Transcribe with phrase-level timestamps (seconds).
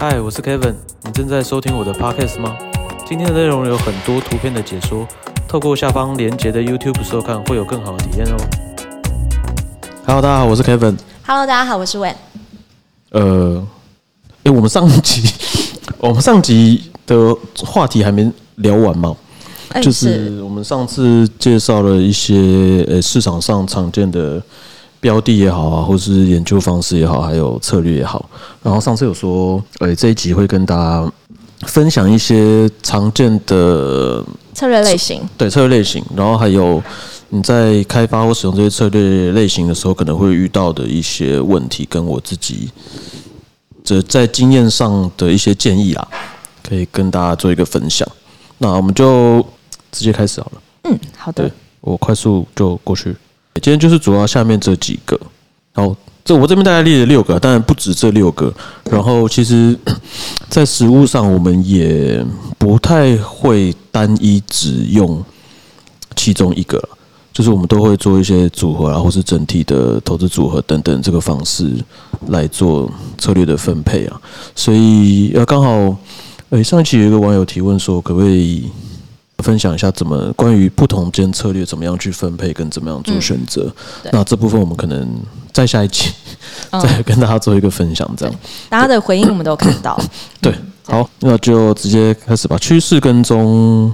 [0.00, 2.56] 嗨，我是 Kevin，你正在收听我的 Podcast 吗？
[3.04, 5.04] 今天的内容有很多图片的解说，
[5.48, 8.36] 透过下方连结的 YouTube 收看会有更好的体验哦。
[10.06, 10.96] Hello，大家好，我是 Kevin。
[11.26, 12.14] Hello，大家好，我是 Wen。
[13.10, 13.66] 呃，
[14.44, 15.28] 诶，我们上集
[15.98, 17.36] 我们上集的
[17.66, 19.16] 话题还没聊完嘛？
[19.70, 24.40] 哎就是我们上次介绍了一些呃市场上常见的
[25.00, 28.28] 标的也好啊，或是研究方式也好，还有策略也好。
[28.62, 31.12] 然后上次有说，呃，这一集会跟大家
[31.62, 36.82] 分享一些常见的策略类型，对策略类型，然后还有
[37.28, 42.70] 你在开发或使用这些策略类型的时候，可能会遇到的一些问题，跟我自己
[43.84, 46.08] 这在经验上的一些建议啊，
[46.66, 48.06] 可以跟大家做一个分享。
[48.58, 49.40] 那我们就
[49.92, 50.62] 直接开始好了。
[50.84, 53.14] 嗯，好的，我快速就过去。
[53.60, 55.18] 今天就是主要下面这几个，
[55.74, 55.94] 好，
[56.24, 58.52] 这我这边大概列了六个，当然不止这六个。
[58.90, 59.78] 然后其实，
[60.48, 62.24] 在实物上我们也
[62.58, 65.22] 不太会单一只用
[66.16, 66.82] 其中一个
[67.32, 71.72] 就是我们都会做一些组合啊，或是整体的投资组合等等这个方式
[72.26, 74.20] 来做策略的分配啊。
[74.56, 75.96] 所以呃，刚好，
[76.50, 78.64] 呃，上一期有一个网友提问说，可不可以
[79.44, 83.72] 分享一下怎么关于不同间策略怎么样去分配跟怎么样做选择？
[84.02, 85.08] 对那这部分我们可能
[85.52, 86.12] 在下一期、
[86.70, 88.34] 嗯 再跟大家做一个分享，这样。
[88.68, 89.98] 大家的回应我们都看到。
[90.40, 90.52] 对，
[90.84, 92.58] 好，那就直接开始吧。
[92.58, 93.92] 趋势跟踪，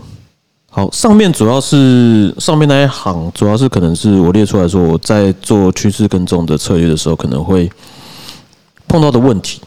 [0.71, 7.71] 好，上面主要是上面那一行，主要是可能是我列出来说，我在做趋势跟踪的策略的时候，可能会
[8.89, 9.61] 碰到的问题。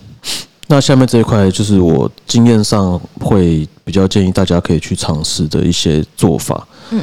[0.67, 6.67] 那下面这一块就是我经验上会比较建议大家可以去尝试的一些做法。
[6.91, 7.01] 嗯，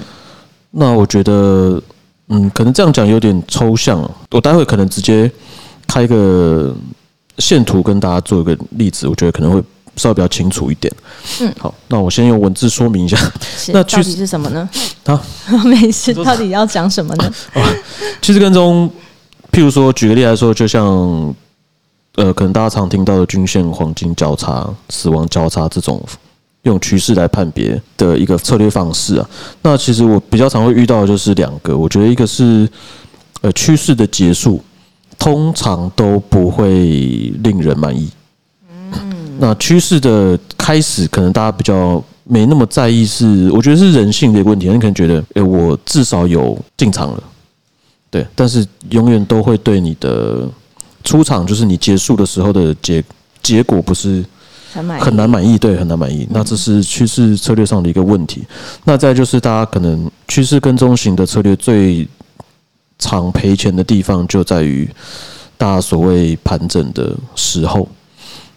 [0.71, 1.83] 那我觉得，
[2.29, 5.31] 嗯，可能这样讲有点抽象，我待会可能直接
[5.87, 6.75] 开一个
[7.39, 9.63] 线图跟大家做一个例子，我觉得可能会
[9.97, 10.93] 稍微比较清楚一点。
[11.41, 13.17] 嗯好，那我先用文字说明一下。
[13.69, 14.69] 那具体是什么呢？
[15.05, 15.19] 啊，
[15.65, 17.33] 没事，到底要讲什么呢？
[18.21, 18.91] 其实跟踪，
[19.51, 21.35] 譬如说举个例来说，就像
[22.17, 26.01] 呃，可能大家常听到的均线黄金交叉、死亡交叉这种
[26.63, 29.29] 用趋势来判别的一个策略方式啊。
[29.63, 32.69] 那其实我比较常会遇到的就是两个，我觉得一个是
[33.41, 34.63] 呃趋势的结束，
[35.19, 36.69] 通常都不会
[37.43, 38.09] 令人满意。
[38.71, 44.69] 嗯 那趋势的开始，可能大家比较没那么在意是，我觉得是人性的一个问题。
[44.69, 47.23] 你可能觉得，诶，我至少有进场了，
[48.09, 50.49] 对，但是永远都会对你的
[51.05, 53.05] 出场，就是你结束的时候的结
[53.43, 54.25] 结果，不是
[54.73, 56.27] 很难满意，对，很难满意。
[56.31, 58.43] 那这是趋势策略上的一个问题。
[58.85, 62.09] 那再就是大家可能趋势跟踪型的策略最
[62.99, 64.89] 常赔钱的地方，就在于
[65.57, 67.87] 大家所谓盘整的时候。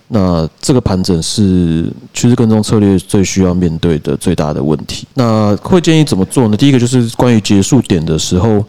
[0.09, 5.06] 那这个盘整是趋势跟踪策略最需要面对的最大的问题。
[5.16, 6.56] 那会建议怎么做呢？
[6.56, 8.63] 第一个就是关于结束点的时候，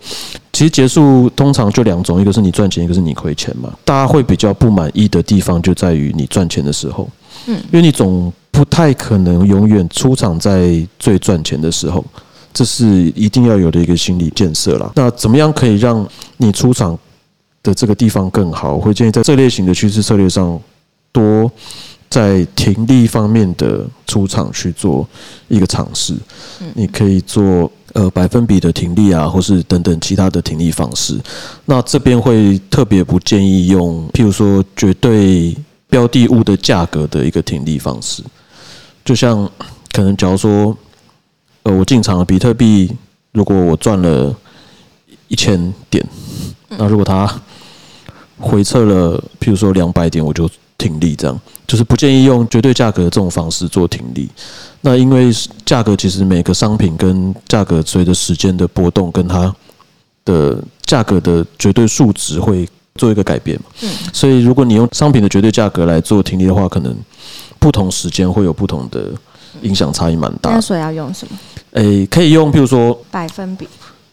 [0.59, 3.73] 其实结束通常就两种，一个是你赚钱，一个是你亏钱嘛。
[3.85, 7.09] 大家会比较不满意的地方就在于你赚钱的时候，
[7.47, 12.05] 嗯因为你总不太可能永远出场在最赚钱的时候，
[12.53, 14.91] 这是一定要有的一个心理建设啦。
[14.97, 16.05] 那怎么样可以让
[16.39, 16.99] 你出场
[17.63, 18.75] 的这个地方更好？
[18.75, 20.61] 我会建议在这类型的趋势策略上，
[21.13, 21.49] 多
[22.11, 25.09] 在停利方面的出场去做
[25.47, 26.17] 一个尝试。
[26.75, 31.19] 你可以做呃百分比的停利啊，或是等等其他的停利方式。
[31.65, 35.57] 那这边会特别不建议用，譬如说绝对
[35.89, 38.23] 标的物的价格的一个停利方式。
[39.05, 39.51] 就像
[39.93, 40.77] 可能假如说，
[41.63, 42.91] 呃，我进场了比特币，
[43.33, 44.35] 如果我赚了
[45.29, 46.07] 一千点，
[46.69, 47.41] 那如果它
[48.39, 54.29] 回撤了，譬如说两百点，我就停利，这样就是不建议用绝对价格这种方式做停利。
[54.81, 55.31] 那因为
[55.65, 59.55] 价格其实每个商品跟价格随着时间的波动，跟它
[60.25, 63.65] 的价格的绝对数值会做一个改变嘛。
[63.83, 66.97] 嗯所以如果你用商品的绝对价格来做停利的话，可能
[67.59, 69.13] 不同时间会有不同的
[69.63, 70.57] 影响差异蛮大的。
[70.57, 71.37] 那所以要用什么
[71.73, 73.69] 诶，可以用譬如说百分比？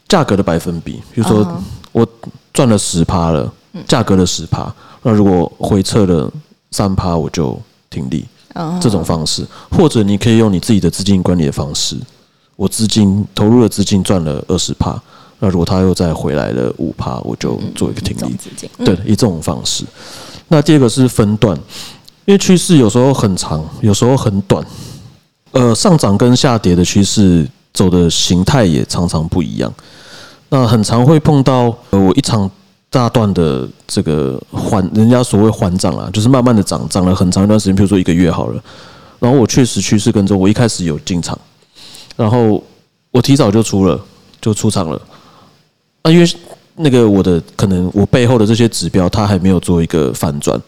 [0.07, 2.07] 价格的百分比，比如说嗯我
[2.53, 3.51] 赚了十趴了，
[3.87, 4.71] 价格的十趴，
[5.03, 6.31] 那如果回撤了
[6.75, 7.57] 三趴，我就
[7.89, 8.25] 停利。
[8.57, 11.97] 嗯这种方式，或者你可以用你自己的资金管理的方式，
[12.55, 14.97] 我资金投入的资金赚了二十趴，
[15.39, 18.35] 那如果它又再回来了五趴，我就做一个停利
[18.85, 19.83] 对，以这种方式。
[20.47, 21.57] 那第二个是分段，
[22.23, 24.65] 因为趋势有时候很长，有时候很短。
[25.51, 29.73] 呃，上涨跟下跌的趋势走的形态也常常不一样。
[30.47, 32.49] 那很常会碰到，呃，我一场
[32.89, 38.63] 大段的这个缓，人家所谓缓涨啊，就是慢慢的涨，涨了很长一段时间，比如说一个月好了。
[39.19, 41.37] 然后我确实趋势跟踪，我一开始有进场，
[42.15, 42.63] 然后
[43.11, 43.99] 我提早就出了，
[44.39, 45.01] 就出场了。
[46.03, 46.29] 啊，因为
[46.75, 50.61] 那个我的可能我背后的这些指标它还没有做一个反转，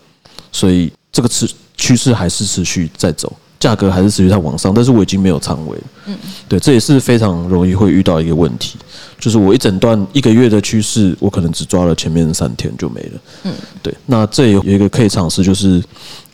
[0.52, 5.84] 所以这个持趋势还是持续在走，价格还是持续在往上，但是我已经没有仓位了。
[6.06, 6.18] 嗯，
[6.48, 8.78] 对，这也是非常容易会遇到一个问题，
[9.20, 13.22] 就是我一整段一个月的趋势，我可能只抓了前面三天就没了。
[13.44, 15.84] 嗯，对，那这有一个可以尝试，就是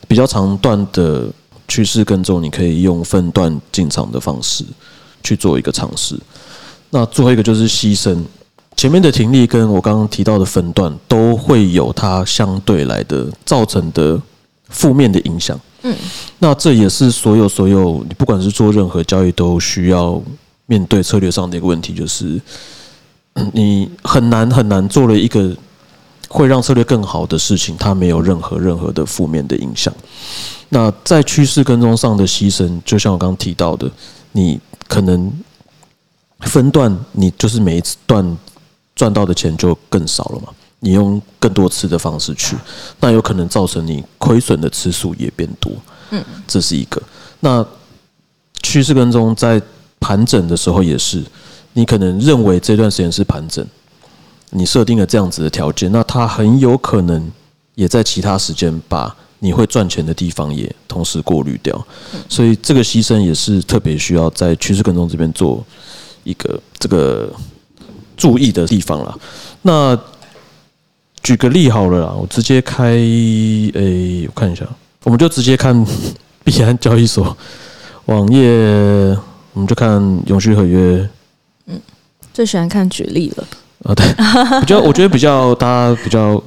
[0.06, 1.26] 比较长段的
[1.66, 4.64] 趋势跟踪，你可以用分段进场的方式
[5.22, 6.18] 去做一个尝试。
[6.90, 8.22] 那最后一个就是牺牲。
[8.76, 14.20] 前面的停利跟我刚刚提到的分段都会有它相对来的造成的
[14.68, 15.58] 负面的影响。
[15.82, 15.94] 嗯，
[16.38, 20.20] 那这也是所有所有你不管是做任何交易都需要
[20.66, 22.40] 面对策略上的一个问题，就是
[23.52, 25.54] 你很难很难做了一个
[26.28, 29.92] 会让策略更好的事情，它没有任何任何的负面的影响。
[30.70, 33.90] 那在趋势跟踪上的牺牲，就像我刚刚提到的，
[34.32, 34.58] 你
[34.88, 35.32] 可能
[36.40, 38.36] 分段，你就是每一次段。
[38.96, 40.50] 赚到的钱就更少了嘛？
[40.84, 42.54] 你用更多次的方式去，
[43.00, 45.72] 那有可能造成你亏损的次数也变多。
[46.10, 47.02] 嗯，这是一个。
[47.40, 47.64] 那
[48.62, 49.60] 趋势跟踪在
[49.98, 51.24] 盘整的时候也是，
[51.72, 53.66] 你可能认为这段时间是盘整，
[54.50, 57.32] 你设定了这样子的条件，那它很有可能
[57.74, 61.82] 也在其他时间把你会赚钱的地方也同时过滤掉。
[62.28, 65.64] 所以这个牺牲也是特别需要在趋势跟踪这边做
[66.24, 67.32] 一个这个。
[68.16, 69.18] 注意的地方了。
[69.62, 69.98] 那
[71.24, 74.64] 举个例好了啦，我直接开诶，我看一下，
[75.04, 75.74] 我们就直接看
[76.44, 77.34] 币安交易所
[78.04, 78.46] 网页，
[79.54, 81.08] 我们就看永续合约。
[81.66, 81.80] 嗯，
[82.34, 83.44] 最喜欢看举例了。
[83.84, 84.06] 啊，对，
[84.60, 86.40] 比较我觉得比较大家比较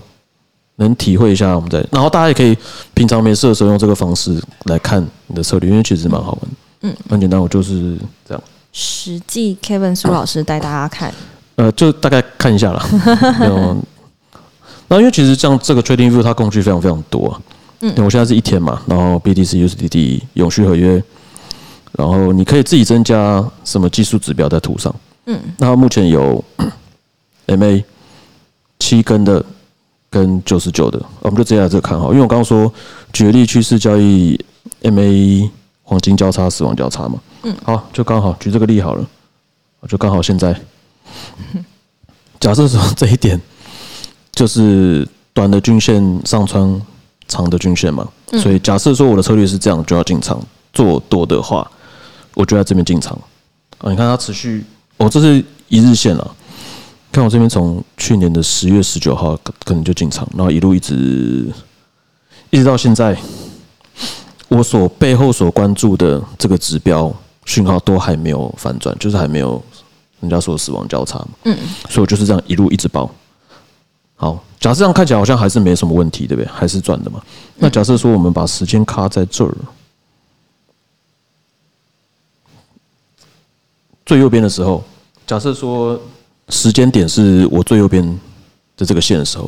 [0.75, 2.55] 能体会一下，我们在，然后大家也可以
[2.93, 6.51] 平常没事的时候用这个方式来看你的策略，因为其实蛮好玩。
[6.81, 7.97] 嗯，很简单，我就是
[8.27, 8.43] 这样。
[8.71, 11.11] 实际 Kevin 苏老师带大家看。
[11.55, 12.85] 呃，就大概看一下了。
[14.89, 17.41] 有，那因为其实像这个 Trading View 它工具非常非常多。
[17.81, 21.01] 嗯，我现在是一天嘛，然后 BTC、USDT 永续合约，
[21.91, 24.93] 然后你可以自己增加什么技术指标在图上。
[25.25, 26.43] 嗯，那目前有
[27.45, 27.83] MA
[28.79, 29.45] 七根的
[30.09, 32.09] 跟九十九的，我们就直接来这看好。
[32.11, 32.73] 因为我刚刚说
[33.13, 34.43] 举例趋势交易
[34.81, 35.47] MA
[35.83, 37.19] 黄金交叉、死亡交叉嘛。
[37.43, 39.07] 嗯，好，就刚好举这个例好了，
[39.87, 40.59] 就刚好现在。
[42.39, 43.39] 假设说这一点
[44.37, 46.79] 就是短的均线上穿
[47.27, 50.39] 长的均线嘛，所以假设说我的策略是这样，就要进场
[50.71, 51.67] 做多的话，
[52.35, 53.19] 我就在这边进场
[53.79, 53.89] 啊。
[53.89, 54.63] 你看它持续，
[54.97, 56.35] 哦，这是一日线了。
[57.11, 59.35] 看我这边从去年的十月十九号
[59.65, 61.51] 可能就进场，然后一路一直
[62.51, 63.17] 一直到现在，
[64.49, 67.11] 我所背后所关注的这个指标
[67.45, 69.59] 讯号都还没有反转，就是还没有。
[70.19, 71.55] 人家说死亡交叉嘛，嗯，
[71.89, 73.07] 所以我就是这样一路一直包。
[74.19, 76.51] 好，假设这样看起来好像还是没什么问题，对不对？
[76.51, 77.21] 还是赚的嘛。
[77.55, 79.55] 那假设说我们把时间卡在这儿，
[84.03, 84.83] 最右边的时候，
[85.27, 86.01] 假设说
[86.49, 88.03] 时间点是我最右边
[88.75, 89.47] 的这个线的时候，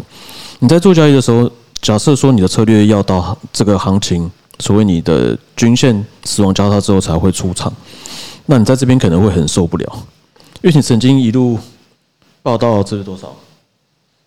[0.60, 1.52] 你在做交易的时候，
[1.82, 4.30] 假设说你的策略要到这个行情，
[4.60, 7.74] 所谓你的均线死亡交叉之后才会出场，
[8.46, 10.06] 那你在这边可能会很受不了。
[10.62, 11.58] 因为你曾经一路
[12.44, 13.34] 报到这是多少？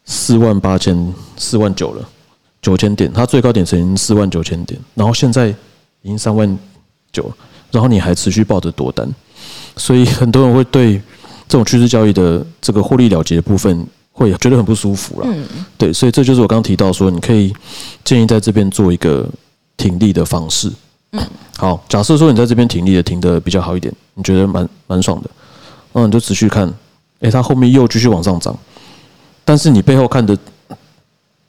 [0.04, 2.09] 四万八千四万九了，
[2.61, 6.59] 九千点，它最高点曾经四万九千点，然后现在已经三万
[7.12, 7.30] 九，
[7.71, 9.09] 然后你还持续抱着多单，
[9.76, 10.94] 所以很多人会对
[11.49, 15.26] 这种趋势交易的这个获利了结的部分会觉得很不舒服了。
[15.30, 15.47] 嗯，
[15.78, 17.54] 对，所以这就是我刚刚提到说，你可以
[18.04, 19.28] 建议在这边做一个
[19.76, 20.71] 停利的方式。
[21.12, 21.23] 嗯，
[21.56, 25.30] 好，假设说你在这边停利的停的比较好一点，你觉得蛮蛮爽的。
[25.92, 26.73] 嗯，你就持续看，
[27.21, 28.56] 哎，它后面又继续往上涨，
[29.44, 30.37] 但是你背后看的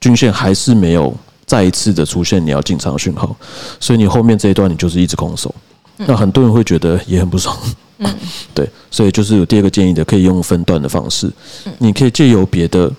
[0.00, 1.14] 均线还是没有
[1.46, 3.34] 再一次的出现你要进场的讯号，
[3.80, 5.54] 所以你后面这一段你就是一直空手，
[5.96, 7.56] 那很多人会觉得也很不爽，
[7.98, 8.14] 嗯，
[8.54, 11.30] 对，所以就是有第二个建议的，可以用分段的方式，
[11.78, 12.90] 你可以借由别的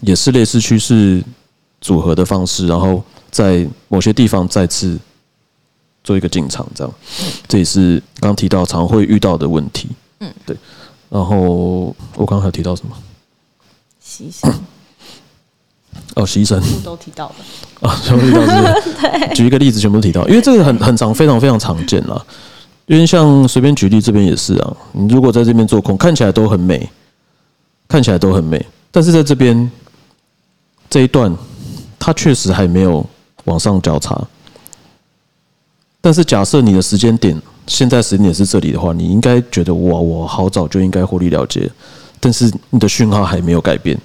[0.00, 1.22] 也是类似趋势
[1.80, 4.98] 组合的方式，然后在某些地方再次
[6.04, 6.94] 做一个进场，这样，
[7.48, 9.88] 这也是刚提到常会遇到的问题，
[10.20, 10.56] 嗯，对。
[11.10, 12.94] 然后我刚才提到什么？
[14.18, 14.52] 牺牲。
[16.14, 16.60] 哦，牺牲。
[16.82, 17.88] 都提到了。
[17.88, 19.34] 啊，全部提到是。
[19.36, 22.26] 举一个例子，全部提到，因为这个很很常，非常非常常见了。
[22.86, 24.76] 因为像随便举例，这边也是啊。
[24.92, 26.88] 你如果在这边做空，看起来都很美，
[27.86, 29.70] 看起来都很美，但是在这边
[30.88, 31.36] 这一段
[31.98, 33.04] 它确实还没有
[33.44, 34.18] 往上交叉，
[36.00, 41.70] 但是假设你的时间点现在时间点是这里的话，你应该觉得哇，我好早就应该获利了结，
[42.18, 43.98] 但是你的讯号还没有改变，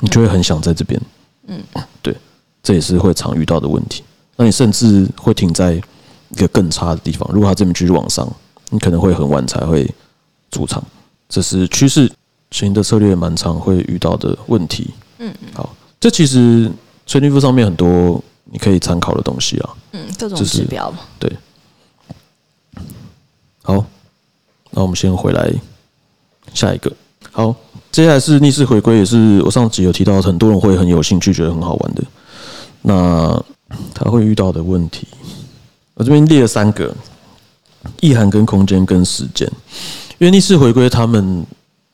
[0.00, 1.00] 你就会很想在这边。
[1.46, 1.62] 嗯，
[2.02, 2.16] 对，
[2.62, 4.02] 这也是会常遇到的问题。
[4.36, 7.28] 那你甚至会停在一个更差的地方。
[7.32, 8.26] 如果它这边继续往上，
[8.70, 9.88] 你可能会很晚才会
[10.50, 10.82] 出场。
[11.28, 12.10] 这是趋势
[12.50, 14.90] 型的策略蛮常会遇到的问题。
[15.18, 16.70] 嗯，好，这其实
[17.06, 19.70] 崔立夫上面很多你可以参考的东西啊。
[19.92, 21.00] 嗯，各种指标嘛。
[21.18, 21.32] 对。
[23.62, 23.84] 好，
[24.70, 25.52] 那我们先回来
[26.54, 26.90] 下一个。
[27.30, 27.54] 好，
[27.92, 32.02] 接下来是逆势回归，也是我上集有提到，很多人会很有兴趣，觉得很好玩的。
[32.82, 33.42] 那
[33.92, 35.06] 他会遇到的问题，
[35.94, 36.94] 我这边列了三个：
[38.00, 39.50] 意涵、跟空间、跟时间。
[40.18, 41.44] 因为逆势回归，他们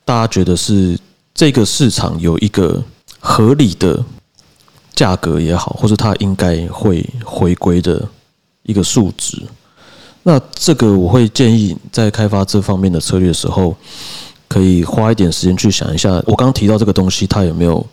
[0.05, 0.97] 大家觉得是
[1.33, 2.83] 这个市场有一个
[3.19, 4.03] 合理的
[4.93, 8.07] 价格也好，或者它应该会回归的
[8.63, 9.41] 一个数值。
[10.23, 13.75] 那这个我会建议在开发这方面的策略的时候，
[14.47, 17.85] 可以花一点时间去想一下，我刚刚提到这个东西，它有没有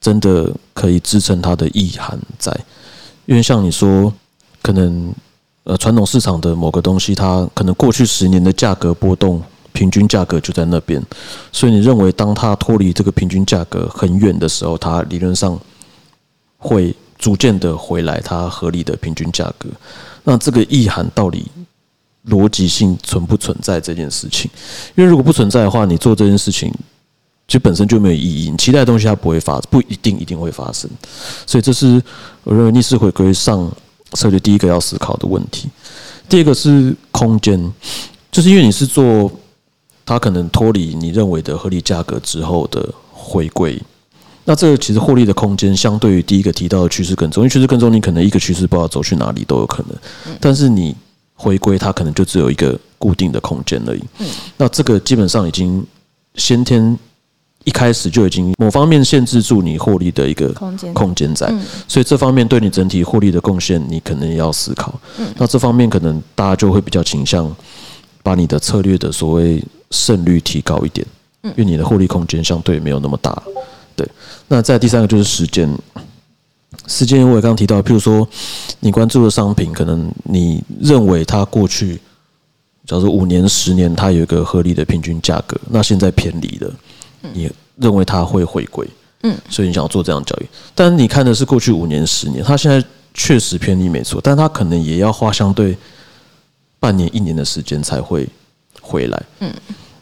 [0.00, 2.52] 真的可以支撑它的意涵在？
[3.26, 4.12] 因为像你说，
[4.62, 5.12] 可能
[5.64, 11.02] 呃传统市场的某个东西，它可能过去十年的价格波动，平均价格就在那边，
[11.52, 15.58] 所以你认为当它脱离这个平均价格很远的时候，它理论上
[16.56, 19.68] 会逐渐的回来它合理的平均价格。
[20.24, 21.46] 那这个意涵到底
[22.30, 24.50] 逻辑性存不存在这件事情？
[24.94, 26.72] 因为如果不存在的话，你做这件事情
[27.48, 28.50] 其实本身就没有意义。
[28.50, 30.90] 你期待的东西它不会发，不一定一定会发生。
[31.46, 32.02] 所以这是
[32.42, 33.70] 我认为逆势回归上
[34.12, 35.68] 策略第一个要思考的问题。
[36.28, 37.72] 第二个是空间，
[38.32, 39.30] 就是因为你是做
[40.04, 43.80] 它可能脱离你认为的合理价格之后的回归。
[44.44, 50.36] 那这个其实获利的空间，相对于第一个提到的趋势更重，因为趋势更重，你可能一个趋势不知道走去哪里都有可能。
[50.40, 50.94] 但是你
[51.36, 54.02] 回归，它可能就只有一个固定的空间而已。
[54.56, 55.86] 那这个基本上已经
[56.34, 56.98] 先天
[57.64, 60.94] 一开始就已经某方面限制住你获利的一个空间。
[60.94, 61.52] 空间在，
[61.88, 64.98] 所以这方面对你整体获利的贡献，你可能也要思考。
[65.36, 67.54] 那这方面可能大家就会比较倾向
[68.22, 71.06] 把你的策略的所谓胜率提高一点，
[71.42, 73.42] 因为你的获利空间相对没有那么大。
[73.96, 74.08] 对，
[74.46, 75.68] 那在第三个就是时间，
[76.86, 78.26] 时间我也刚刚提到，譬如说
[78.80, 82.00] 你关注的商品，可能你认为它过去，
[82.86, 86.72] 假如五年、十年，它有一个合理的平均价格，那现在偏离了，
[87.32, 88.86] 你认为它会回归，
[89.22, 92.82] 嗯，所以你想要做这样交易，但你看的是过去五年、十年，它现在
[93.14, 95.76] 确实偏离没错，但它可能也要花相对
[96.78, 98.28] 半年、一年的时间才会
[98.80, 99.52] 回来，嗯。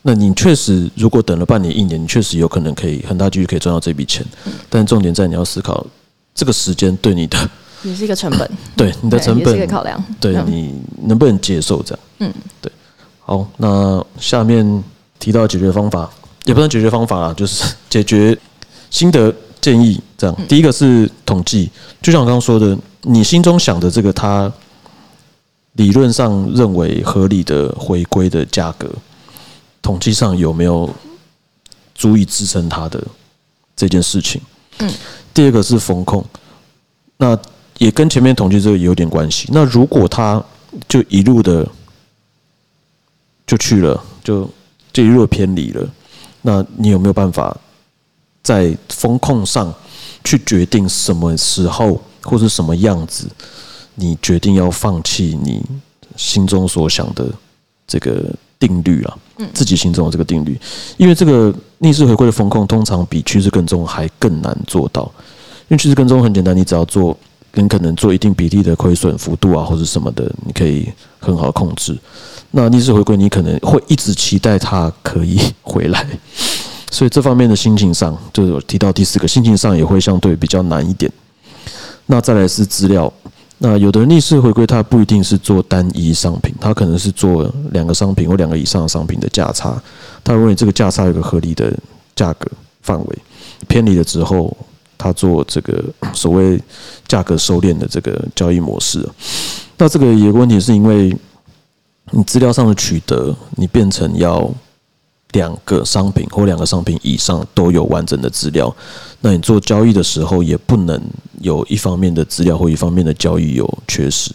[0.06, 4.22] 那你确实，如果等了半年、一年，你确实有可能可以很大几率可以赚到这笔钱。
[4.68, 5.86] 但重点在你要思考
[6.34, 7.38] 这个时间对你的
[7.82, 12.04] 也是一个成本， 对你的成本考量，对你能不能接受这样？
[12.20, 12.72] 嗯，对。
[13.20, 14.84] 好，那下面
[15.18, 16.10] 提到解决方法，
[16.44, 18.36] 也不算解决方法啦，就是解决
[18.90, 20.36] 心得建议这样。
[20.46, 21.70] 第一个是统计，
[22.02, 24.52] 就像我刚刚说的，你心中想的这个，他
[25.72, 28.88] 理论上认为合理的回归的价格。
[29.80, 30.88] 统计上有没有
[31.94, 33.02] 足以支撑它的
[33.76, 34.40] 这件事情？
[34.78, 34.90] 嗯，
[35.34, 36.24] 第二个是风控，
[37.16, 37.36] 那
[37.78, 39.48] 也跟前面统计这个有点关系。
[39.52, 40.42] 那如果他
[40.88, 41.68] 就一路的
[43.44, 44.48] 就去了，就
[44.92, 45.86] 就一路偏离了，
[46.42, 47.56] 那你有没有办法
[48.42, 49.74] 在风控上
[50.22, 53.28] 去决定什么时候或者什么样子，
[53.96, 55.60] 你决定要放弃你
[56.16, 57.28] 心中所想的
[57.86, 58.32] 这个？
[58.58, 59.16] 定律啊，
[59.52, 60.58] 自己心中的这个定律，
[60.96, 65.10] 因为这个逆势回归的风控通常比趋势跟踪还更难做到。
[65.68, 67.16] 因为趋势跟踪很简单，你只要做，
[67.50, 70.86] 跟可能做一定比例的亏损幅度啊，或者什么的，你可以
[71.18, 71.96] 很好的控制。
[72.50, 76.06] 那逆势回归，你可能会一直期待它可以 回来，
[76.90, 81.10] 所以这方面的心情上，就是提到第四个，心情上也会相对比较难一点。
[82.06, 83.12] 那再来是资料。
[83.58, 89.80] 那有的人逆势回归，它不一定是做单一商品，它可能是做两个商品或两个以上的商品的价差。
[90.22, 91.72] 他认为这个价差有个合理的
[92.16, 92.50] 价格
[92.82, 93.18] 范围，
[93.68, 94.54] 偏离了之后，
[94.98, 95.82] 他做这个
[96.12, 96.60] 所谓
[97.06, 99.08] 价格收敛的这个交易模式。
[99.78, 101.16] 那这个有个问题，是因为
[102.10, 104.50] 你资料上的取得，你变成要。
[105.34, 108.74] 两个商品或两个商品以上都有完整的资料，
[109.20, 111.00] 那你做交易的时候也不能
[111.40, 114.30] 有一方面的资料或一方面的交易有缺失，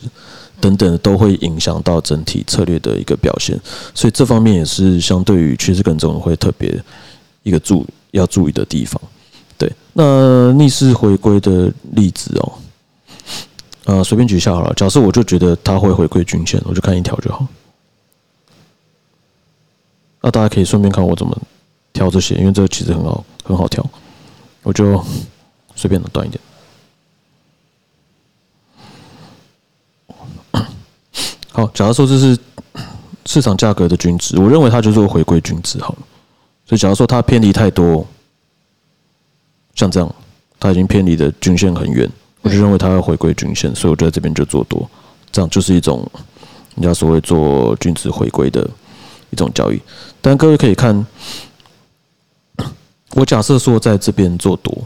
[0.60, 3.60] 等等都会影响到整体策略的一个表现，
[3.96, 6.78] 所以这方面也是相对于趋势跟踪会特别
[7.44, 9.02] 一个注要注意的地方。
[9.58, 12.52] 对，那逆势回归的例子哦，
[13.86, 14.74] 呃，随便举一下好了。
[14.74, 17.46] 假设我就觉得它会回归均线，我就看一条就好。
[20.22, 21.38] 那大家可以顺便看我怎么
[21.94, 23.86] 调这些，因为这个其实很好很好调，
[24.64, 25.04] 我就
[25.76, 26.42] 随便的断一点。
[31.52, 32.38] 好，假如说这是
[33.26, 36.00] 市场价格的均值，我认为它就是回归均值好了。
[36.66, 38.06] 所以假如说它偏离太多，
[39.76, 40.16] 像这样，
[40.60, 42.10] 它已经偏离的均线很远，
[42.42, 44.90] 我就认为它要回归均线，所以我就在这边就做多，
[45.32, 46.06] 这样就是一种
[46.76, 48.70] 人家所谓做均值回归的
[49.32, 49.80] 一种交易。
[50.22, 51.06] 但各位可以看，
[53.16, 54.78] 我假设说在这边做多，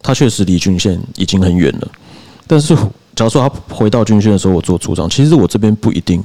[0.00, 1.88] 它确实离均线已经很远了，
[2.46, 2.76] 但是。
[3.16, 6.20] 假如说它回到均线的时候，我做出账，其实我这边不一定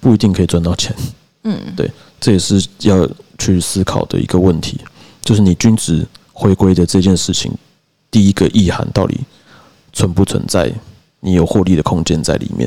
[0.00, 0.96] 不一定可以赚到钱。
[1.42, 3.06] 嗯，对，这也是要
[3.36, 4.80] 去思考的一个问题，
[5.22, 7.52] 就是你均值回归的这件事情，
[8.10, 9.20] 第一个意涵到底
[9.92, 10.72] 存不存在？
[11.20, 12.66] 你有获利的空间在里面？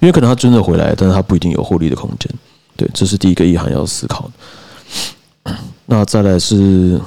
[0.00, 2.30] 因为可能它真的回来，但是它不一定有获利的空间。
[2.76, 4.30] 对，这是第一个意涵要思考
[5.44, 5.56] 的。
[5.86, 7.00] 那再来是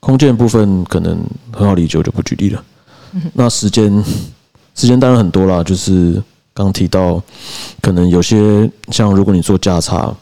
[0.00, 1.18] 空间部分，可能
[1.52, 2.64] 很好理解，我就不举例了。
[3.34, 4.04] 那时间。
[4.74, 6.22] 时间当然很多啦，就是
[6.54, 7.20] 刚提到，
[7.82, 10.14] 可能有些像如果你做价差，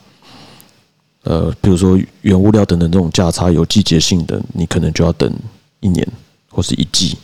[1.24, 5.30] 呃，比如说原物料等等这种价差有季节性的，你可能就要等
[5.80, 6.08] 一年
[6.48, 7.18] 或是一季。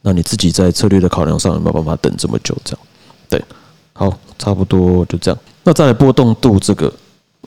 [0.00, 2.56] 那你自己在策略的考量上有没有办法等这么久？
[2.64, 2.80] 这样
[3.28, 3.44] 对，
[3.92, 5.38] 好，差不多就这样。
[5.64, 6.92] 那再来波动度这个，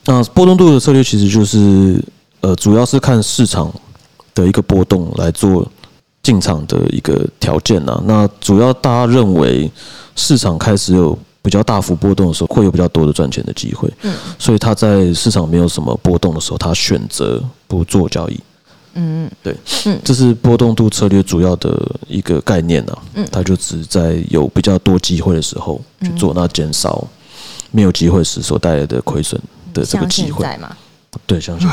[0.05, 2.03] 那波动度的策略其实就是
[2.41, 3.73] 呃，主要是看市场
[4.33, 5.69] 的一个波动来做。
[6.23, 9.71] 进场的一个条件呐，那主要大家认为
[10.15, 13.87] 市场开始有比较大幅波动的时候，会有比较多的赚钱的机会。
[14.01, 18.39] 嗯，所以他在市场没有什么波动的时候，他选择不做交易。
[18.95, 19.55] 嗯对，
[19.85, 22.97] 嗯，这是波动度策略主要的一个概念呐。
[23.13, 27.07] 嗯，他就只在有比较多机会的时候去做，那减少
[27.71, 29.41] 没有机会时所带来的亏损
[29.73, 30.45] 的这个机会。
[31.25, 31.69] 对，像现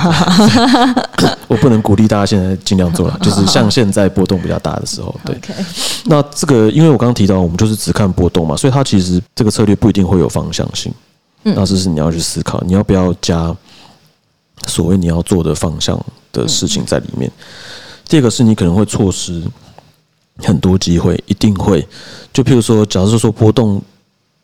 [1.19, 5.37] 在， 我不能鼓励大家现在尽量做了，就是 像现在波动比较大的时候，对。
[6.05, 10.95] 那这个，因为我刚刚提到，我们就是只看波动嘛，所以它其实这个策略不一定会有方向性。
[11.43, 13.53] 嗯，那这是你要去思考，你要不要加
[14.69, 16.01] 所谓你要做的方向
[16.33, 17.29] 的事情在里面。
[18.09, 19.43] 第二个是你可能会错失
[20.37, 21.85] 很多机会，一定会。
[22.33, 23.83] 就譬如说，假设说波动。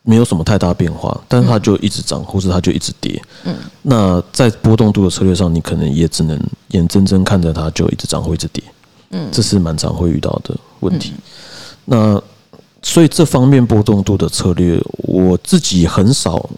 [0.08, 3.22] 没有什么太大变化，但是它就一直涨，或者它就一直跌。
[3.44, 8.64] 嗯，那在波动度的策略上，你可能也只能眼睁睁看着它就一直涨或一直跌。
[9.10, 11.12] 嗯，这是蛮常会遇到的问题。
[11.84, 12.18] 那
[12.82, 16.48] 所以这方面波动度的策略，我自己很少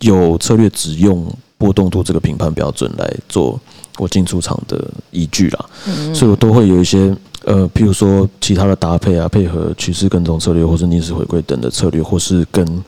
[0.00, 3.60] 有策略只用波动度这个评判标准来做
[3.96, 5.64] 我进出场的依据啦。
[5.86, 7.16] 嗯，所以我都会有一些。
[7.46, 12.82] 呃，譬如说其他的搭配啊，配合趋势跟踪策略，或是逆势回归等的策略，或是跟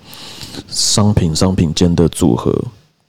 [0.69, 2.59] 商品商品间的组合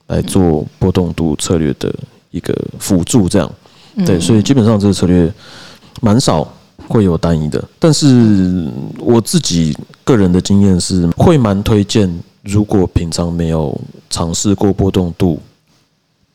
[0.07, 1.93] 来做波动度策略的
[2.31, 3.49] 一个辅助，这样。
[4.05, 5.33] 对，所以基本上这个策略
[6.01, 6.45] 蛮少
[6.88, 13.79] 会有单一的，但是我自己个人的经验是会蛮推荐，如果平常没有
[14.10, 15.39] 尝试过波动度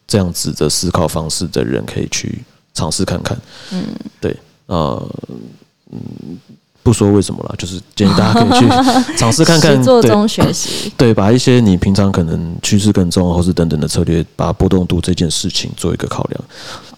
[0.06, 3.38] 这样子的思考方式的人，可以去尝试看看，
[3.72, 3.84] 嗯，
[4.18, 4.34] 对。
[4.66, 5.08] 呃，
[5.90, 5.98] 嗯，
[6.82, 8.68] 不说为什么了，就是建议大家可以去
[9.16, 16.44] 尝试看看，做中学习，对，把一些你平常可能趋势跟踪或是等等的策略，把波动度这件事情做一个考量。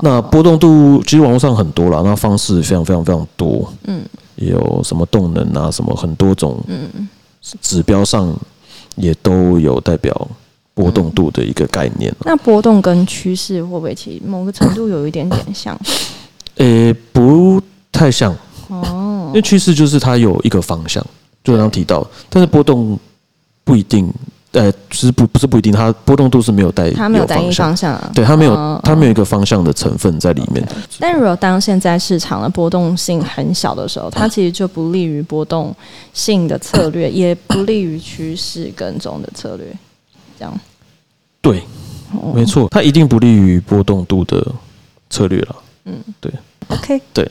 [0.00, 4.02] 那波动度其实网络上很多了，那方式非常非常非常多，嗯，
[4.36, 7.08] 有什么动能啊，什么很多种，嗯，
[7.60, 8.34] 指标上
[8.96, 10.28] 也都有代表
[10.72, 12.14] 波动度的一个概念。
[12.24, 15.78] 那波动跟趋势会不会其实某个程度有一点点像？
[16.56, 17.60] 呃，不
[17.92, 18.34] 太像。
[18.68, 21.04] 哦，因为趋势就是它有一个方向，
[21.42, 22.98] 就刚刚提到，但是波动
[23.62, 24.10] 不一定，
[24.52, 30.66] 呃，其实不不是不一定，它波动度是没有带，它没有单一方向啊，对，它没有，它没有一个方向的成分在里面。
[30.98, 35.74] 但如果当现在市场的波动性很小的时候，它其实就不利于波动
[36.12, 39.66] 性的策略，也不利于趋势跟踪的策略，
[40.38, 40.60] 这样。
[41.42, 41.62] 对，
[42.34, 44.46] 没错，它一定不利于波动度的
[45.10, 45.56] 策略了。
[45.84, 46.32] 嗯，对
[46.68, 47.30] ，OK，对，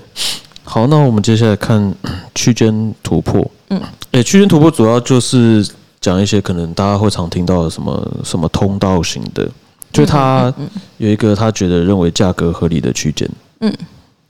[0.64, 1.94] 好，那我们接下来看
[2.36, 3.50] 区间突破。
[3.70, 5.68] 嗯，哎，区间突破主要就是
[6.00, 9.50] 讲一些可能大家会常听到的什么什么通道型的，
[9.92, 10.54] 就他
[10.98, 13.28] 有一个他觉得认为价格合理的区间。
[13.62, 13.74] 嗯，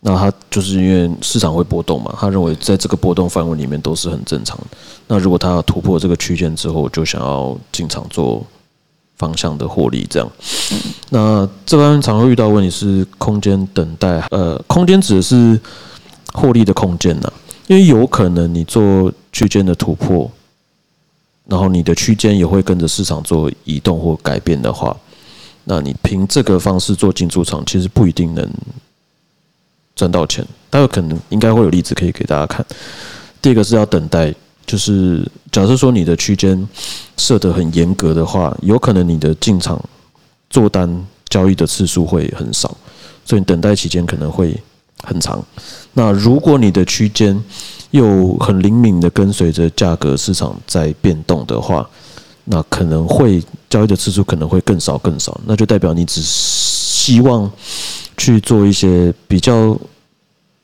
[0.01, 4.77] 那他就是因为市场会波动嘛，他认为在这个波动范围里面都是很正常的。
[5.07, 8.45] 那如果他要突破这个区间之后，就想要进场做
[9.17, 10.05] 方向的获利。
[10.09, 10.31] 这样，
[11.09, 15.59] 那这边常会遇到问题是空间等待，呃，空间指的是
[16.33, 17.31] 获利的空间呐，
[17.67, 20.29] 因为有可能你做区间的突破，
[21.47, 24.95] 然后你的区间也会跟着市场做移动或改变的话，
[25.65, 28.49] 那你凭这个方式做进出场，其实不一定能
[29.95, 30.45] 赚到钱。
[30.69, 32.65] 但有可能应该会有例子可以给大家看。
[33.41, 34.33] 第一个是要等待，
[34.65, 36.67] 就是假设说你的区间
[37.17, 39.81] 设得很严格的话，有可能你的进场
[40.49, 42.75] 做单交易的次数会很少，
[43.25, 44.55] 所以等待期间可能会
[45.03, 45.43] 很长。
[45.93, 47.41] 那如果你的区间
[47.91, 51.87] 又很灵敏的跟随着价格市场在变动的话，
[52.45, 57.49] 那可能会交易的次数可能会更少更少，那就代表你只希望
[58.17, 59.77] 去做一些比较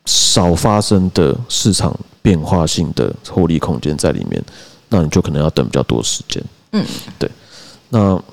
[0.10, 4.44] 少发生的市场变化性的获利空间在里面，
[4.90, 6.44] 那你就可能要等比较多时间。
[6.72, 6.84] 嗯，
[7.20, 7.30] 对。
[7.90, 8.24] 那我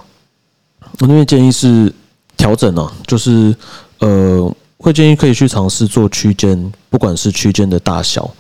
[1.00, 1.92] 那边建议是
[2.36, 3.54] 调整啊，就是
[3.98, 8.32] 呃，会建议可以去尝试做区间，不管是区间的大小。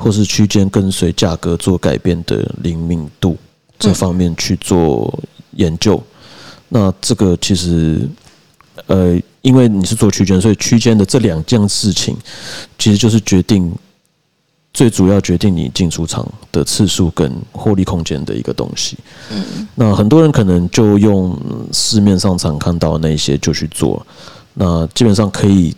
[0.00, 3.36] 或是区间跟随价格做改变的灵敏度
[3.80, 5.12] 这方面去做
[5.56, 6.00] 研究，
[6.68, 8.08] 那这个其实，
[8.86, 12.14] 呃，因为你是做区间，所以区间的这两件事情，
[12.78, 13.74] 其实就是决定
[14.74, 18.98] 最主要决定你进出场的次数跟获利空间的一个东西。
[19.30, 21.34] 嗯，那很多人可能就用
[21.72, 24.06] 市面上常看到那些就去做，
[24.52, 25.74] 那基本上可以。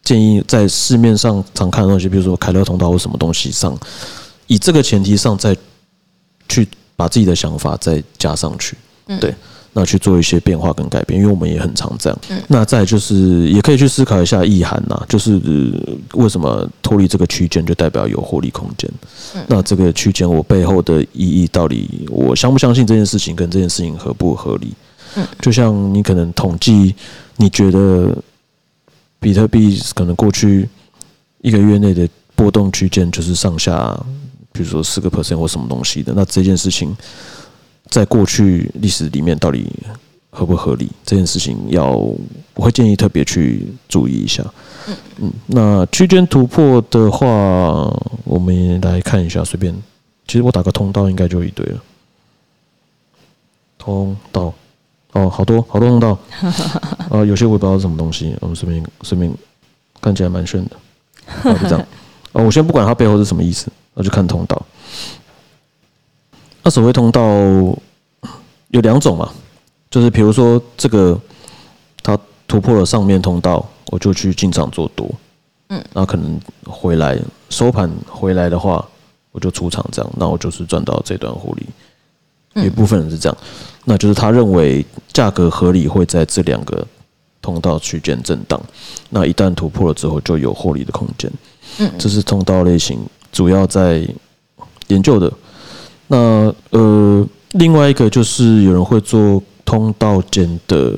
[0.00, 3.78] 建议在市面上常看的东西，比如说凯乐通道或什么东西上，
[4.46, 5.54] 以这个前提上再
[6.48, 8.74] 去把自己的想法再加上去，
[9.08, 9.34] 嗯对，
[9.72, 12.18] 那去做一些变化跟改变，因为我们也很常这样。
[12.46, 15.40] 那再就是也可以去思考一下意涵呐，就是
[16.14, 18.90] 为什么脱离这个区间就代表有获利空间？
[19.46, 24.72] 那这个区间我背后的意义到底我相不相信这件事情跟这件事情合不合理？
[25.16, 26.94] 嗯，就像你可能统计，
[27.36, 28.16] 你觉得。
[29.20, 30.68] 比特币可能过去
[31.40, 33.92] 一个月内的波动区间就是上下，
[34.52, 36.12] 比如说四个 percent 或什么东西的。
[36.14, 36.96] 那这件事情
[37.88, 39.66] 在过去历史里面到底
[40.30, 40.90] 合不合理？
[41.04, 41.90] 这件事情要
[42.54, 44.44] 我会建议特别去注意一下。
[45.20, 47.26] 嗯那区间突破的话，
[48.24, 49.74] 我们来看一下，随便，
[50.26, 51.82] 其实我打个通道应该就一堆了。
[53.78, 54.52] 通道。
[55.12, 56.18] 哦，好多好多通道，
[57.10, 59.32] 啊，有些我也不知道是什么东西，我们随便随便
[60.02, 60.76] 看起来蛮炫的，
[61.54, 61.80] 就这样。
[62.32, 64.62] 啊， 我先不管它背后是什么意思，我就看通道。
[66.68, 67.22] 那所谓通道
[68.68, 69.32] 有两种嘛，
[69.90, 71.18] 就是比如说这个
[72.02, 75.10] 它突破了上面通道，我就去进场做多，
[75.70, 78.86] 嗯，那可能回来收盘回来的话，
[79.32, 81.66] 我就出场这样，那我就是赚到这段获利。
[82.62, 83.38] 有部分人是这样。
[83.86, 86.86] 那就是他认为价格合理会在这两个
[87.40, 88.60] 通道区间震荡，
[89.08, 91.32] 那一旦突破了之后就有获利的空间。
[91.78, 93.00] 嗯，这是通道类型
[93.32, 94.06] 主要在
[94.88, 95.32] 研究的。
[96.08, 100.94] 那呃，另外一个就是有人会做通道间的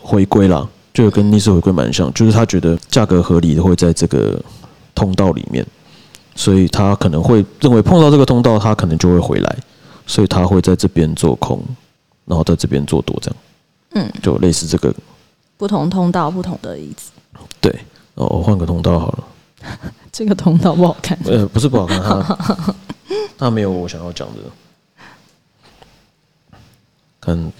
[0.00, 4.40] 回归啦，就跟逆势回归蛮像，就是他觉得价格合理的会在这个
[4.94, 5.66] 通道里面，
[6.34, 9.56] 所以他可能会认为碰到这个通道，他可能就会回来，
[10.06, 11.60] 所以他会在这边做空。
[12.28, 13.36] 然后在这边做多，这样，
[13.94, 14.92] 嗯，就类似这个
[15.56, 17.12] 不同通道不同的意思。
[17.60, 17.72] 对，
[18.16, 19.24] 哦，我换个通道好了。
[20.10, 21.16] 这个通道不好看。
[21.24, 22.74] 呃，不是不好看，它
[23.38, 24.34] 它没有我想要讲的。
[27.20, 27.52] 看，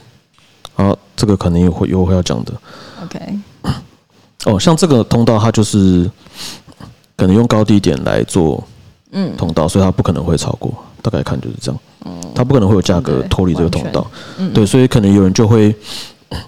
[0.74, 2.52] 好，这个肯定会有会要讲的。
[3.02, 3.38] OK。
[4.44, 6.10] 哦，像这个通道，它就是
[7.16, 8.62] 可能用高低点来做，
[9.10, 10.72] 嗯，通道，所以它不可能会超过。
[11.02, 11.80] 大概看就是这样。
[12.34, 14.06] 它不可能会有价格脱离这个通道，
[14.54, 15.74] 对，所以可能有人就会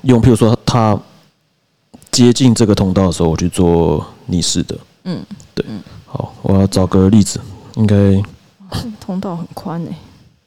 [0.02, 0.96] 用，譬如说它
[2.12, 5.20] 接近这个通道的时候，我去做逆势的，嗯，
[5.54, 5.64] 对，
[6.06, 7.40] 好，我要找个例子，
[7.74, 7.96] 应该
[9.00, 9.96] 通道很宽诶，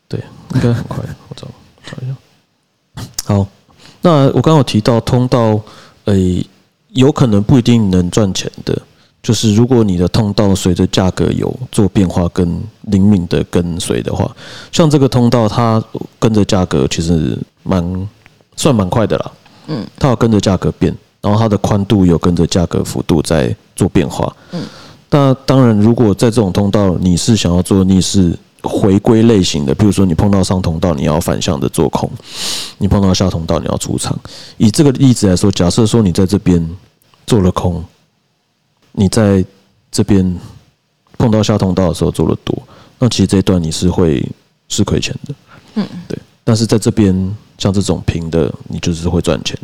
[0.07, 0.19] 对，
[0.55, 1.47] 应该很快，我找
[1.86, 2.15] 找一下，
[3.25, 3.47] 好，
[4.01, 5.60] 那我刚刚有提到通道，
[6.05, 6.45] 诶，
[6.89, 8.81] 有可能不一定能赚钱的。
[9.23, 14.36] 就是如果你的通道随着价格有做变化跟灵敏的跟随的话，
[14.71, 15.79] 像这个通道它
[16.17, 18.10] 跟着价格其实蛮
[18.55, 19.31] 算蛮快的啦。
[19.67, 24.36] 嗯，它有跟着价格变，然后它的宽度有跟着价格幅度在做变化。
[24.53, 24.63] 嗯，
[25.12, 32.10] 那当然，如果在这种通道你是想要做逆势回归类型的，比如说你碰到上通道你要反向的做空，
[32.80, 34.17] 你碰到下通道你要出场。
[34.58, 36.67] 以这个例子来说，假设说你在这边
[37.28, 37.84] 做了空。
[38.93, 39.41] 你在
[39.89, 40.38] 这边
[41.17, 42.62] 碰到下通道的时候做的多，
[43.00, 44.21] 那其实这一段你是会
[44.67, 45.34] 是亏钱的，
[45.76, 46.19] 嗯，对。
[46.43, 47.15] 但是在这边
[47.58, 49.58] 像这种平的，你就是会赚钱。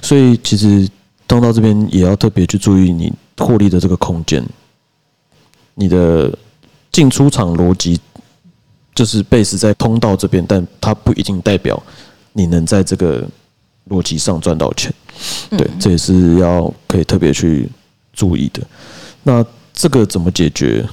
[0.00, 0.88] 所以其实
[1.28, 4.42] 通道这边也要特别去注意你获利的这个空间，
[5.76, 6.36] 你的
[6.90, 8.00] 进出场逻辑
[8.94, 11.80] 就是 base 在通道这边，但它不一定代表
[12.32, 13.22] 你能在这个
[13.90, 14.92] 逻辑上赚到钱。
[15.50, 17.68] 对，这也是要可以特别去
[18.12, 18.60] 注意的。
[19.22, 20.86] 那这个怎么解决？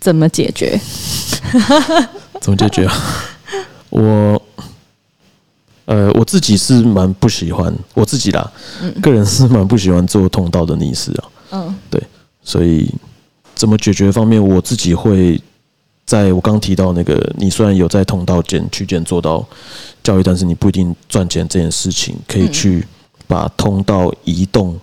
[0.00, 0.80] 怎么解决？
[2.40, 2.94] 怎么解决啊？
[3.90, 4.42] 我，
[5.84, 8.50] 呃，我自己是蛮不喜欢我自己啦，
[9.02, 11.24] 个人是蛮不喜欢做通道的逆势啊。
[11.50, 12.02] 嗯，对，
[12.42, 12.90] 所以
[13.54, 15.40] 怎么解决方面，我自己会
[16.04, 19.46] 在我刚提到那个，你虽然有在通道间区间做到
[20.02, 22.84] 教育，但是你不一定赚钱这件事情，可以去
[23.26, 24.78] 把通道移动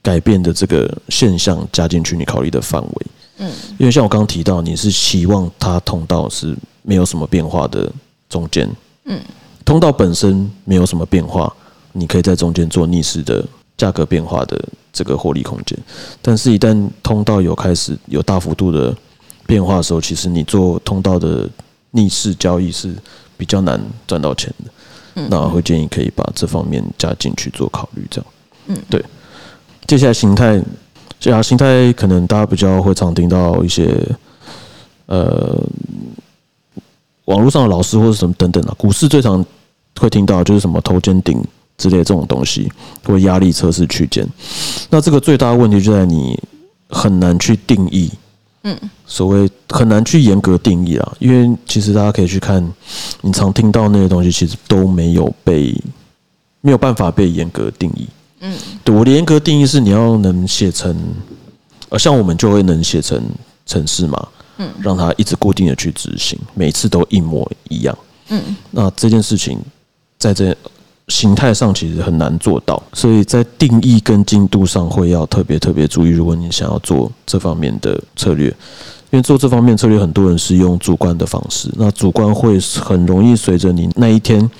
[0.00, 3.06] 改变的这个现象加进去，你考虑的范围。
[3.38, 7.90] 嗯，因为像我刚刚提到，你是希望它通道是没有什么变化的
[8.28, 8.70] 中间，
[9.06, 9.20] 嗯，
[9.64, 11.52] 通道本身没有什么变化，
[11.92, 13.44] 你可以在中间做逆势的
[13.76, 15.78] 价格变化的这个获利空间。
[16.22, 18.94] 但是，一旦通道有开始有大幅度的
[19.46, 21.48] 变化的时候，其实你做通道的
[21.90, 22.94] 逆势交易是
[23.36, 24.70] 比较难赚到钱的。
[25.14, 28.26] 嗯，那我会建议可以把这方面加进去做考虑，这样。
[28.66, 29.04] 嗯，对。
[29.86, 30.62] 接下来形态。
[31.20, 33.96] 这样形态可能大家比较会常听到一些，
[35.06, 35.58] 呃，
[37.24, 39.42] 网络上的老师或者什么等等啊，股市最常
[39.98, 41.42] 会听到就是什么头肩顶
[41.76, 42.70] 之类这种东西，
[43.04, 44.26] 或压力测试区间。
[44.90, 46.38] 那这个最大的问题就在你
[46.88, 48.10] 很难去定义，
[48.62, 52.66] 嗯，所谓很难去严格定义啊，因为其实大家可以去看，
[53.22, 55.74] 你常听到那些东西，其实都没有被
[56.60, 58.06] 没有办法被严格定义。
[58.40, 60.96] 嗯，对，我的严格定义是你要能写成，
[61.88, 63.22] 呃，像我们就会能写成
[63.66, 69.58] 程式嘛，嗯，让它一直固定的去执行，每次都一模一样，嗯，那这件事情
[70.18, 70.54] 在这
[71.08, 76.10] 形态上其实很难做到，所以在定义跟精度上会要特别特别注意。
[76.10, 78.48] 如果你想要做这方面的策略，
[79.10, 84.50] 因为做这方面策略，很多人是用主观的方式，那主观会很容易随着你那一天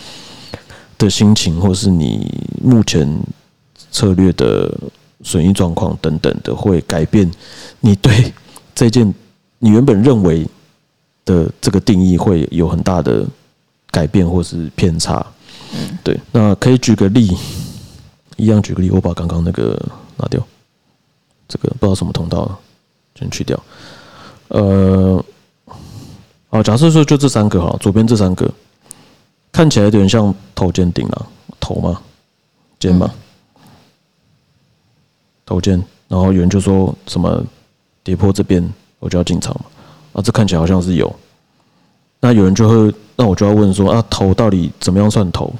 [0.98, 2.30] 的心情，或是你
[2.62, 3.20] 目前。
[3.90, 4.76] 策略的
[5.22, 7.30] 损益状况等等的，会改变
[7.78, 8.34] 你对
[8.74, 9.14] 这件
[9.60, 10.44] 你原本认为
[11.24, 13.24] 的这个定义会有很大的
[13.92, 15.24] 改变或是偏差。
[16.02, 16.18] 对。
[16.32, 17.36] 那可以举个例，
[18.36, 19.80] 一样举个例，我把刚刚那个
[20.16, 20.40] 拿掉，
[21.48, 22.58] 这个不知道什么通道，
[23.14, 23.60] 先去掉。
[24.48, 25.24] 呃，
[26.48, 28.50] 好，假设说就这三个哈，左边这三个
[29.50, 31.26] 看起来有点像头肩顶啊，
[31.58, 32.00] 头吗？
[32.78, 33.10] 肩吗？
[35.46, 37.42] 头肩，然后有人就说什么
[38.02, 38.66] 跌破这边
[38.98, 39.64] 我就要进场嘛，
[40.14, 41.14] 啊，这看起来好像是有。
[42.20, 45.52] 那有人就会，那我就要问说啊，头到底怎么样算头？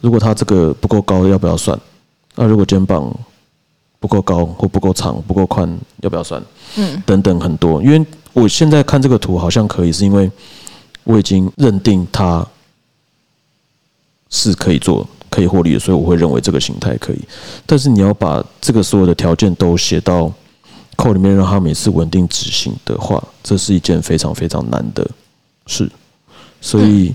[0.00, 1.78] 如果它这个不够高，要不要算？
[2.36, 3.14] 那如果肩膀
[3.98, 6.42] 不够高或不够长、不够宽，要不要算？
[6.76, 7.82] 嗯，等等很多。
[7.82, 10.30] 因为我现在看这个图好像可以，是因为
[11.04, 12.46] 我已经认定它
[14.28, 15.06] 是可以做。
[15.30, 17.20] 可以获利的，所以我会认为这个形态可以。
[17.64, 20.28] 但是你要把这个所有的条件都写到
[20.96, 25.08] 扣里面，让它每次稳定执行的话，这是一件非常非常难的
[25.68, 25.88] 事。
[26.60, 27.14] 所以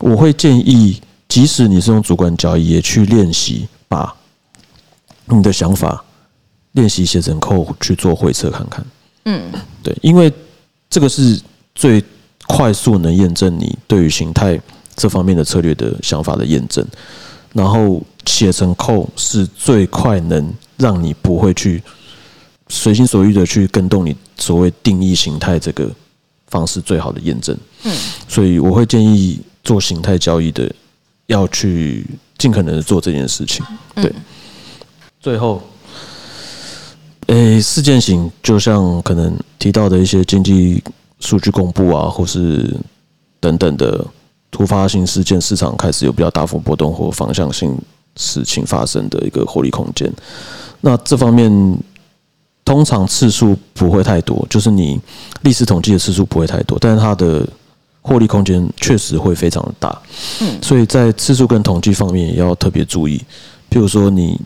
[0.00, 4.14] 我会建议，即使你是用主观交易，也去练习把
[5.26, 6.02] 你的想法
[6.72, 8.86] 练习写成扣去做回测看看。
[9.26, 10.32] 嗯，对，因为
[10.88, 11.40] 这个是
[11.74, 12.02] 最
[12.46, 14.58] 快速能验证你对于形态
[14.96, 16.84] 这方面的策略的想法的验证。
[17.54, 21.82] 然后写成扣是最快能让你不会去
[22.68, 25.90] 随心所欲的去跟动你所谓定义形态这个
[26.48, 27.56] 方式最好的验证。
[27.84, 27.96] 嗯，
[28.28, 30.70] 所以我会建议做形态交易的
[31.28, 32.04] 要去
[32.36, 33.64] 尽可能的做这件事情。
[33.94, 34.12] 对，
[35.18, 35.62] 最后，
[37.28, 40.82] 诶，事件型就像可能提到的一些经济
[41.20, 42.76] 数据公布啊，或是
[43.40, 44.04] 等等的。
[44.50, 47.78] 突发性事件，市场开始有比较大幅波动或方向性
[48.16, 50.10] 事情发生的一个获利空间。
[50.80, 51.78] 那这方面
[52.64, 54.98] 通常次数不会太多，就是你
[55.42, 57.46] 历史统计的次数不会太多，但是它的
[58.02, 60.02] 获利空间确实会非常的大。
[60.40, 63.18] 嗯，所以在次数跟统计方面也要特别注意。
[63.70, 64.40] 譬如说，你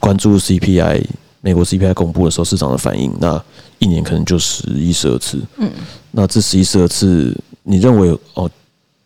[0.00, 1.04] 关注 CPI，
[1.40, 3.42] 美国 CPI 公布的时候市场的反应，那
[3.78, 5.40] 一年可能就十一十二次。
[5.56, 5.70] 嗯，
[6.10, 8.50] 那这十一十二次，你认为哦？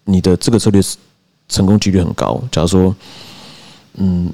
[0.04, 0.96] 你的这个策略是
[1.48, 2.42] 成功几率很高。
[2.50, 2.96] 假如说，
[3.94, 4.33] 嗯，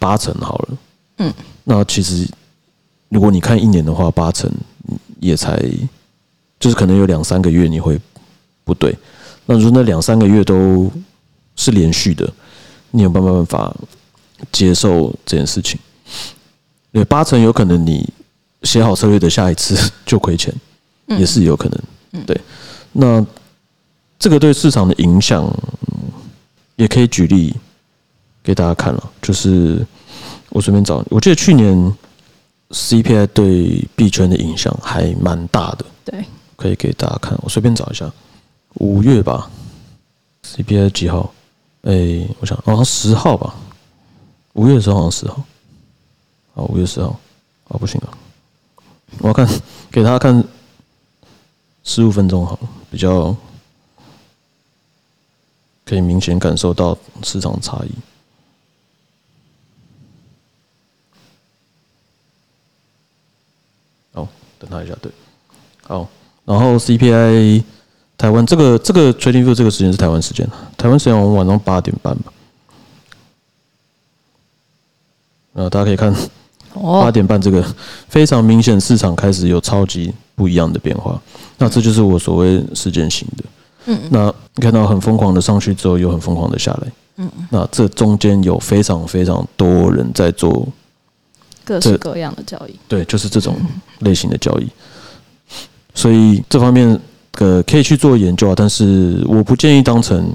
[0.00, 0.78] 八成好了，
[1.18, 2.26] 嗯，那其实
[3.10, 4.50] 如果你看一年的话，八成
[5.20, 5.62] 也才
[6.58, 8.00] 就是可能有两三个月你会
[8.66, 8.94] 不对。
[9.46, 10.90] 那如果那两三个月都
[11.54, 12.30] 是连续的，
[12.90, 13.76] 你有办法办法
[14.50, 15.78] 接受这件事情？
[16.92, 18.12] 对，八成有可能你
[18.62, 20.52] 写好策略的下一次 就亏钱，
[21.06, 22.24] 也是有可能。
[22.24, 22.40] 对，
[22.92, 23.24] 那
[24.18, 25.48] 这个对市场的影响，
[26.76, 27.54] 也可以举例
[28.42, 29.10] 给大家看了。
[29.22, 29.86] 就是
[30.48, 31.94] 我随便找，我记得去年
[32.70, 35.84] CPI 对币圈的影响还蛮大的。
[36.04, 36.24] 对，
[36.56, 37.38] 可以给大家看。
[37.42, 38.10] 我随便找一下，
[38.76, 39.50] 五月吧
[40.44, 41.32] ，CPI 几号？
[41.82, 43.54] 哎，我想好像十号吧。
[44.54, 45.42] 五月的时候好像十号。
[46.54, 47.18] 好，五月十号。
[47.68, 48.16] 啊，不行啊！
[49.18, 49.44] 我要看，
[49.90, 50.44] 给他看
[51.82, 53.34] 十五分钟好了，比较
[55.84, 57.90] 可以明显感受到市场差异。
[64.12, 64.28] 好，
[64.60, 65.10] 等他一下，对。
[65.82, 66.08] 好，
[66.44, 67.64] 然后 CPI
[68.18, 72.32] 台湾这个这个 trading view 这个时间是台湾时间，台湾时间我们晚上八点半吧。
[75.52, 76.14] 呃，大家可以看
[76.74, 77.64] 八点半这个
[78.08, 81.20] 非常明显，市场开始有超级不一样的变化。
[81.58, 83.44] 那这就是我所谓时间型的。
[83.86, 86.92] 嗯，那你看到很疯狂的上去之后，又很疯狂的下来。
[87.16, 90.66] 嗯，那这中间有非常非常多人在做
[91.64, 92.78] 各式各样的交易。
[92.88, 93.56] 对，就是这种
[94.00, 94.68] 类型的交易。
[95.94, 97.00] 所以这方面
[97.38, 100.30] 呃可以去做研究啊，但是我不建议当成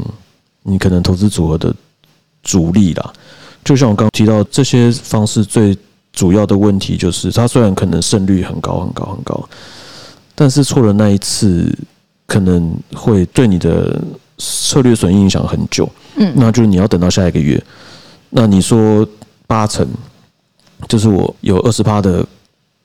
[0.63, 1.73] 你可能投资组合的
[2.43, 3.13] 主力啦。
[3.63, 5.77] 就像我刚刚提到，这些方式最
[6.11, 9.49] 主要的问题就是，它虽然可能胜率很高很高很高，
[10.33, 11.71] 但是错了那一次，
[12.25, 14.01] 可能会对你的
[14.37, 15.87] 策略损影响很久。
[16.15, 17.63] 嗯，那就是你要等到下一个月。
[18.31, 19.07] 那你说
[19.45, 19.87] 八成，
[20.87, 22.25] 就是我有二十趴的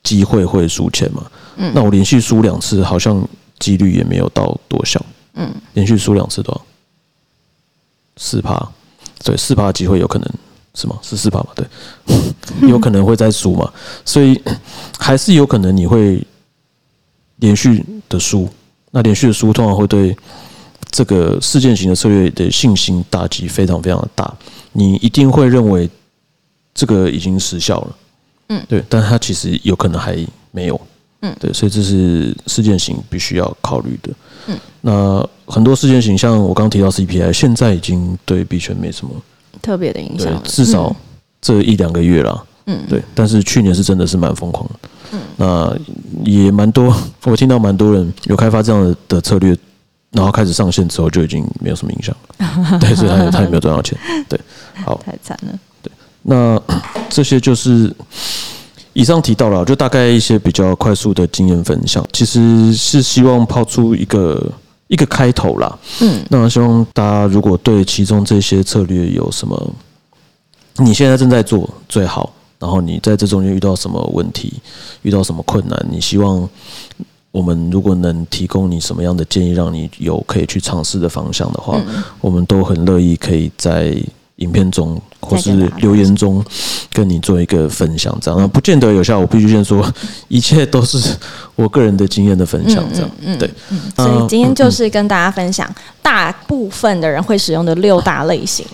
[0.03, 1.25] 机会会输钱嘛？
[1.57, 3.27] 嗯，那我连续输两次，好像
[3.59, 5.03] 几率也没有到多小。
[5.33, 6.61] 嗯，连续输两次多少？
[8.17, 8.71] 四趴，
[9.23, 10.27] 对，四趴机会有可能
[10.73, 10.97] 是吗？
[11.03, 11.47] 是四趴嘛？
[11.55, 11.65] 对，
[12.67, 13.71] 有可能会再输嘛？
[14.03, 14.41] 所以
[14.97, 16.25] 还是有可能你会
[17.35, 18.49] 连续的输。
[18.89, 20.15] 那连续的输通常会对
[20.89, 24.33] 这个事件型的策略的信心打击非常非常的大。
[24.71, 25.87] 你一定会认为
[26.73, 27.97] 这个已经失效了。
[28.49, 30.17] 嗯，对，但它其实有可能还
[30.49, 30.81] 没有。
[31.21, 34.13] 嗯，对，所以这是事件型必须要考虑的。
[34.47, 39.11] 嗯，那很多事件型，像我刚提到 CPI，现在已经对币圈没什么
[39.61, 40.95] 特别的影响，至少
[41.41, 42.45] 这一两个月了。
[42.67, 44.89] 嗯，对，但是去年是真的是蛮疯狂的。
[45.13, 45.77] 嗯，那
[46.23, 49.57] 也蛮多，我听到蛮多人有开发这样的的策略，
[50.11, 52.15] 然后开始上线之后就已经没有什么影响。
[52.79, 53.97] 对，所以他也他也没有赚到钱。
[54.29, 54.39] 对，
[54.85, 55.59] 好， 太惨了。
[55.81, 56.61] 对，那
[57.09, 57.91] 这些就是。
[58.97, 64.51] 以上提到了，就大概一些比较快速的经验分享，其实是希望抛出一个
[64.87, 65.77] 一个开头啦。
[66.01, 69.71] 嗯，那希望大家如果对其中这些策略有什么，
[70.77, 74.51] 你现在正在做最好，然后你在这中间遇到什么问题，
[75.03, 76.49] 遇到什么困难，你希望
[77.29, 81.79] 我们如果能提供你什么样的建议，让你有可以去尝试的方向的话，
[82.19, 83.95] 我们都很乐意可以在。
[84.37, 86.43] 影片中或是留言中
[86.91, 89.19] 跟你做一个分享，这样那不见得有效。
[89.19, 89.83] 我必须先说，
[90.27, 91.15] 一切都是
[91.55, 93.49] 我个人的经验的分享，这样对。
[93.95, 95.67] 所以今天就是跟大家分享
[96.01, 98.65] 大部分的人会使用的六大类型。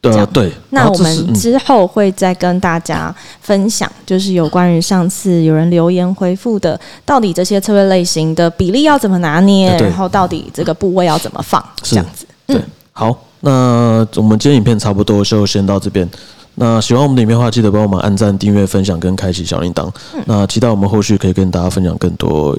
[0.00, 0.52] 对对。
[0.70, 12.26] 那我们之后会再跟大家分享，就是有关于上次有人留言回复的，到底这些策略类型的比例要怎么拿捏，然后到底这个部位要怎么放，这样子。
[12.46, 12.60] 对，
[12.90, 13.16] 好。
[13.44, 16.08] 那我们今天影片差不多就先到这边。
[16.54, 19.90] 那喜欢我们的影片的话，记得帮我们按赞、订阅、分享跟开启小铃铛。
[20.24, 22.56] 那期待我们后续可以跟大家分享更多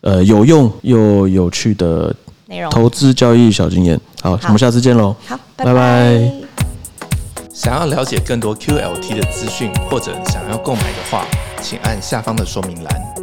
[0.00, 2.14] 呃有用又有趣的
[2.46, 4.00] 内容，投资交易小经验。
[4.22, 5.14] 好，我们下次见喽。
[5.26, 6.32] 好，拜拜。
[7.52, 11.26] 想要了解更多 QLT 的资讯或者想要购买的话，
[11.60, 13.21] 请按下方的说明栏。